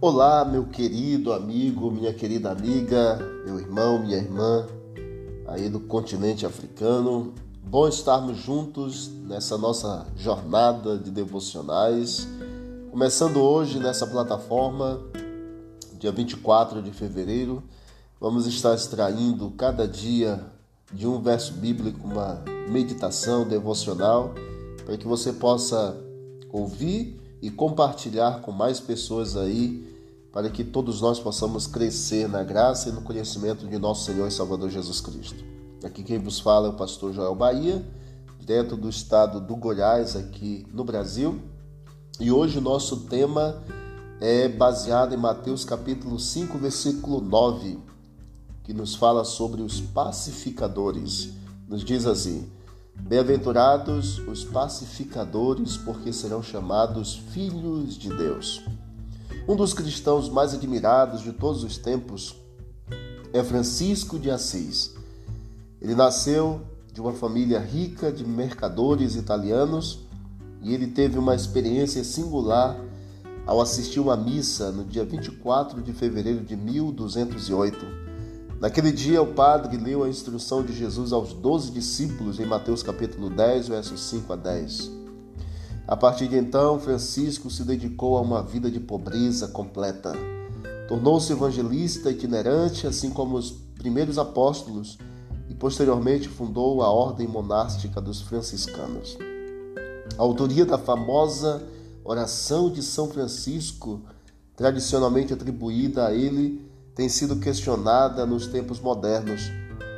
[0.00, 4.64] Olá, meu querido amigo, minha querida amiga, meu irmão, minha irmã,
[5.44, 7.34] aí do continente africano.
[7.64, 12.28] Bom estarmos juntos nessa nossa jornada de devocionais.
[12.92, 15.00] Começando hoje nessa plataforma,
[15.98, 17.60] dia 24 de fevereiro,
[18.20, 20.40] vamos estar extraindo cada dia
[20.92, 22.40] de um verso bíblico uma
[22.70, 24.32] meditação devocional
[24.86, 25.96] para que você possa
[26.52, 29.96] ouvir e compartilhar com mais pessoas aí,
[30.32, 34.30] para que todos nós possamos crescer na graça e no conhecimento de nosso Senhor e
[34.30, 35.44] Salvador Jesus Cristo.
[35.82, 37.84] Aqui quem vos fala é o pastor Joel Bahia,
[38.38, 41.40] direto do estado do Goiás, aqui no Brasil.
[42.20, 43.62] E hoje o nosso tema
[44.20, 47.78] é baseado em Mateus capítulo 5, versículo 9,
[48.64, 51.30] que nos fala sobre os pacificadores.
[51.68, 52.50] Nos diz assim:
[53.00, 58.62] Bem-aventurados os pacificadores, porque serão chamados filhos de Deus.
[59.48, 62.36] Um dos cristãos mais admirados de todos os tempos
[63.32, 64.94] é Francisco de Assis.
[65.80, 66.60] Ele nasceu
[66.92, 70.00] de uma família rica de mercadores italianos
[70.60, 72.76] e ele teve uma experiência singular
[73.46, 78.07] ao assistir uma missa no dia 24 de fevereiro de 1208
[78.60, 83.30] Naquele dia, o padre leu a instrução de Jesus aos doze discípulos em Mateus capítulo
[83.30, 84.90] 10, versos 5 a 10.
[85.86, 90.12] A partir de então, Francisco se dedicou a uma vida de pobreza completa.
[90.88, 94.98] Tornou-se evangelista itinerante, assim como os primeiros apóstolos,
[95.48, 99.16] e posteriormente fundou a ordem monástica dos franciscanos.
[100.18, 101.62] A autoria da famosa
[102.02, 104.02] oração de São Francisco,
[104.56, 106.67] tradicionalmente atribuída a ele,
[106.98, 109.52] tem sido questionada nos tempos modernos.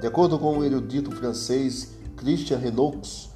[0.00, 3.30] De acordo com o erudito francês Christian Renoux,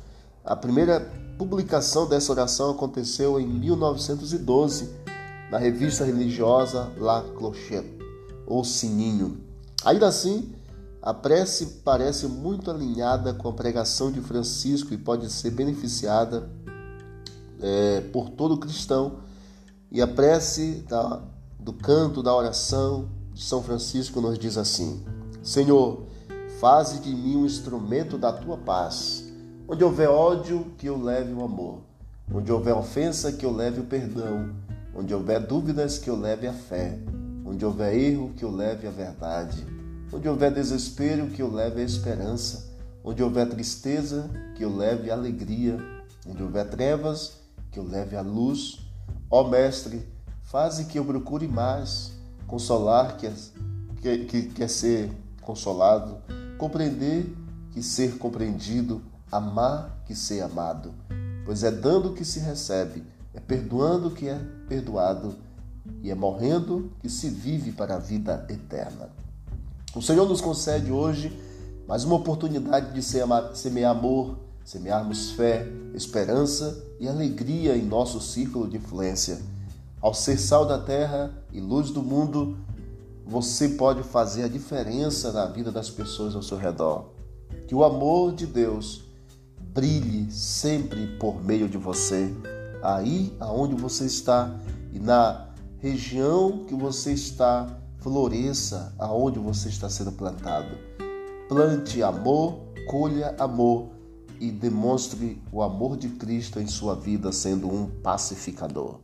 [0.44, 1.00] a primeira
[1.36, 4.88] publicação dessa oração aconteceu em 1912
[5.50, 7.98] na revista religiosa La Clochette,
[8.46, 9.40] ou Sininho.
[9.84, 10.54] Ainda assim,
[11.02, 16.48] a prece parece muito alinhada com a pregação de Francisco e pode ser beneficiada
[17.60, 19.18] é, por todo cristão.
[19.90, 21.20] E a prece da,
[21.58, 25.04] do canto, da oração, são Francisco nos diz assim:
[25.42, 26.06] Senhor,
[26.60, 29.24] faze de mim um instrumento da tua paz.
[29.68, 31.82] Onde houver ódio, que eu leve o amor.
[32.32, 34.50] Onde houver ofensa, que eu leve o perdão.
[34.94, 36.98] Onde houver dúvidas, que eu leve a fé.
[37.46, 39.64] Onde houver erro, que eu leve a verdade.
[40.12, 42.74] Onde houver desespero, que eu leve a esperança.
[43.04, 45.78] Onde houver tristeza, que eu leve a alegria.
[46.26, 47.34] Onde houver trevas,
[47.70, 48.80] que eu leve a luz.
[49.30, 50.02] Ó Mestre,
[50.42, 52.17] faze que eu procure mais
[52.48, 53.30] consolar que,
[54.02, 55.10] que, que quer ser
[55.42, 56.16] consolado,
[56.58, 57.32] compreender
[57.70, 59.00] que ser compreendido,
[59.30, 60.92] amar que ser amado.
[61.44, 65.36] Pois é dando que se recebe, é perdoando que é perdoado,
[66.02, 69.10] e é morrendo que se vive para a vida eterna.
[69.94, 71.32] O Senhor nos concede hoje
[71.86, 78.76] mais uma oportunidade de semear amor, semearmos fé, esperança e alegria em nosso círculo de
[78.76, 79.38] influência.
[80.00, 82.56] Ao ser sal da terra e luz do mundo,
[83.26, 87.10] você pode fazer a diferença na vida das pessoas ao seu redor.
[87.66, 89.02] Que o amor de Deus
[89.74, 92.32] brilhe sempre por meio de você,
[92.80, 94.54] aí aonde você está
[94.92, 95.48] e na
[95.78, 97.66] região que você está,
[97.98, 100.78] floresça aonde você está sendo plantado.
[101.48, 103.88] Plante amor, colha amor
[104.40, 109.00] e demonstre o amor de Cristo em sua vida sendo um pacificador.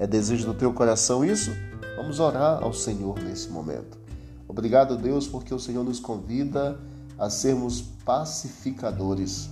[0.00, 1.50] É desejo do teu coração isso?
[1.94, 3.98] Vamos orar ao Senhor nesse momento.
[4.48, 6.80] Obrigado, Deus, porque o Senhor nos convida
[7.18, 9.50] a sermos pacificadores.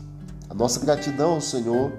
[0.49, 1.93] A nossa gratidão ao Senhor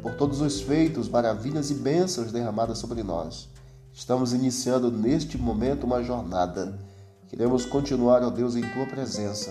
[0.00, 3.48] por todos os feitos, maravilhas e bênçãos derramadas sobre nós.
[3.92, 6.78] Estamos iniciando neste momento uma jornada.
[7.26, 9.50] Queremos continuar, ó Deus, em tua presença.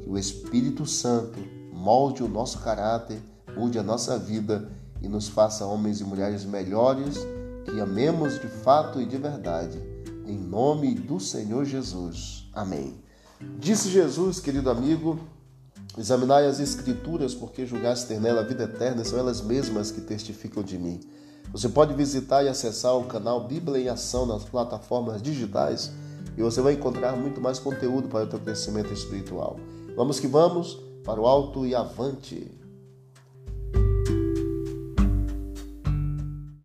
[0.00, 1.40] Que o Espírito Santo
[1.72, 3.20] molde o nosso caráter,
[3.56, 4.70] mude a nossa vida
[5.02, 7.18] e nos faça homens e mulheres melhores
[7.66, 9.82] que amemos de fato e de verdade.
[10.24, 12.48] Em nome do Senhor Jesus.
[12.52, 12.94] Amém.
[13.58, 15.18] Disse Jesus, querido amigo,
[15.98, 20.62] examinai as Escrituras, porque julgaste ter nela a vida eterna, são elas mesmas que testificam
[20.62, 21.00] de mim.
[21.52, 25.92] Você pode visitar e acessar o canal Bíblia em Ação nas plataformas digitais
[26.36, 29.58] e você vai encontrar muito mais conteúdo para o teu crescimento espiritual.
[29.96, 32.65] Vamos que vamos, para o alto e avante!